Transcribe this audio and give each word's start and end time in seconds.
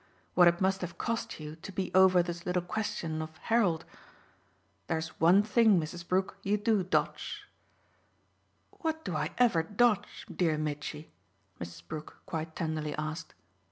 what 0.33 0.47
it 0.47 0.59
must 0.59 0.81
have 0.81 0.97
cost 0.97 1.39
you 1.39 1.55
to 1.57 1.71
be 1.71 1.91
over 1.93 2.23
this 2.23 2.43
little 2.43 2.63
question 2.63 3.21
of 3.21 3.37
Harold. 3.53 3.85
There's 4.87 5.09
one 5.19 5.43
thing, 5.43 5.79
Mrs. 5.79 6.07
Brook, 6.07 6.37
you 6.41 6.57
do 6.57 6.81
dodge." 6.81 7.47
"What 8.71 9.05
do 9.05 9.15
I 9.15 9.29
ever 9.37 9.61
dodge, 9.61 10.25
dear 10.35 10.57
Mitchy?" 10.57 11.11
Mrs. 11.59 11.87
Brook 11.87 12.17
quite 12.25 12.55
tenderly 12.55 12.95
asked. 12.95 13.35